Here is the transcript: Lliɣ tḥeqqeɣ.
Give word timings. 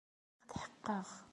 Lliɣ 0.43 0.49
tḥeqqeɣ. 0.51 1.07